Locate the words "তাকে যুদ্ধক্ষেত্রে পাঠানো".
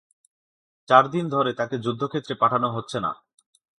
1.53-2.67